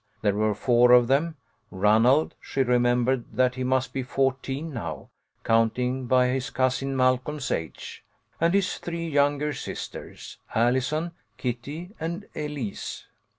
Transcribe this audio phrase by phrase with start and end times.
[0.23, 1.35] There were four of them,
[1.69, 5.11] Ranald (she remembered that he must be fourteen now,
[5.43, 8.03] counting by his cousin Malcolm's age)
[8.39, 13.05] and his three younger sisters, Allison, Kitty, and Elise.